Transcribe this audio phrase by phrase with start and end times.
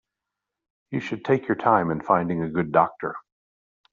[0.89, 3.15] You should take your time in finding a good doctor.